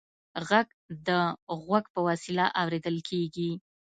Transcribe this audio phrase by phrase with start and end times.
[0.47, 0.67] غږ
[1.07, 1.09] د
[1.65, 3.51] غوږ په وسیله اورېدل کېږي.